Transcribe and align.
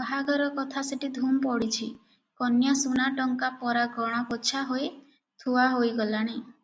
ବାହାଘର 0.00 0.48
କଥା 0.58 0.82
ସେଠି 0.88 1.08
ଧୂମ୍ 1.18 1.38
ପଡିଛି, 1.46 1.88
କନ୍ୟାସୁନା 2.42 3.08
ଟଙ୍କା 3.22 3.50
ପରା 3.64 3.86
ଗଣା 3.96 4.22
ପୋଛା 4.34 4.66
ହୋଇ 4.74 4.92
ଥୁଆ 5.46 5.66
ହୋଇଗଲାଣି। 5.78 6.40